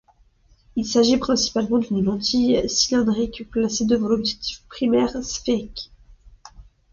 Il 0.75 0.83
s'agit 0.83 1.17
principalement 1.17 1.77
d'une 1.77 2.01
lentille 2.03 2.67
cylindrique 2.67 3.47
placée 3.51 3.85
devant 3.85 4.07
l'objectif 4.07 4.63
primaire, 4.67 5.23
sphérique. 5.23 5.91